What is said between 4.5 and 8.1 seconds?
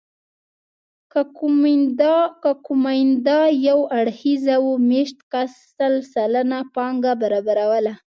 وه مېشت کس سل سلنه پانګه برابروله